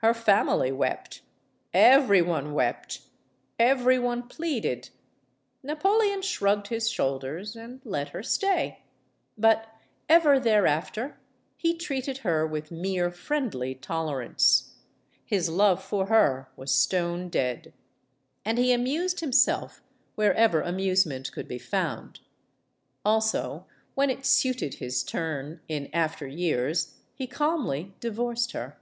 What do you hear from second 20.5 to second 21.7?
amusement could be